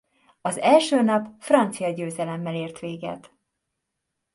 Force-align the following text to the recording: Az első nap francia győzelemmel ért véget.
Az 0.41 0.57
első 0.57 1.01
nap 1.01 1.27
francia 1.39 1.91
győzelemmel 1.93 2.55
ért 2.55 2.79
véget. 2.79 3.33